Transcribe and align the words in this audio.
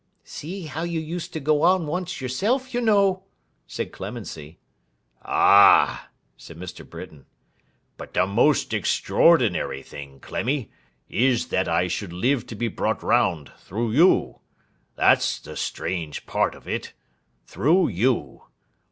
'See 0.23 0.65
how 0.65 0.81
you 0.81 0.99
used 0.99 1.31
to 1.31 1.39
go 1.39 1.61
on 1.61 1.85
once, 1.85 2.19
yourself, 2.21 2.73
you 2.73 2.81
know!' 2.81 3.21
said 3.67 3.91
Clemency. 3.91 4.57
'Ah!' 5.23 6.09
said 6.35 6.57
Mr. 6.57 6.83
Britain. 6.83 7.27
'But 7.97 8.15
the 8.15 8.25
most 8.25 8.73
extraordinary 8.73 9.83
thing, 9.83 10.19
Clemmy, 10.19 10.71
is 11.07 11.49
that 11.49 11.67
I 11.67 11.87
should 11.87 12.13
live 12.13 12.47
to 12.47 12.55
be 12.55 12.67
brought 12.67 13.03
round, 13.03 13.51
through 13.59 13.91
you. 13.91 14.39
That's 14.95 15.39
the 15.39 15.55
strange 15.55 16.25
part 16.25 16.55
of 16.55 16.67
it. 16.67 16.93
Through 17.45 17.89
you! 17.89 18.45